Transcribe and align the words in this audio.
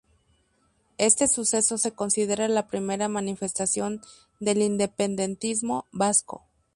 Este 0.97 1.27
suceso 1.27 1.77
se 1.77 1.91
considera 1.91 2.47
la 2.47 2.65
primera 2.67 3.07
manifestación 3.07 4.01
del 4.39 4.63
independentismo 4.63 5.85
vasco. 5.91 6.43